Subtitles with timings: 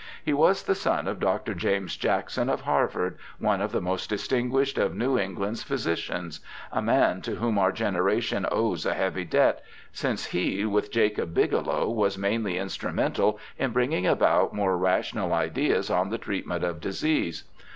[0.25, 1.53] He was the son of Dr.
[1.53, 6.39] James Jackson, of Harvard, one of the most distinguished of New England's physicians,
[6.71, 11.87] a man to whom our generation owes a heavy debt, since he, with Jacob Bigelow,
[11.87, 17.43] was mainly instrumental in bringing about more rational ideas on the treatment of disease.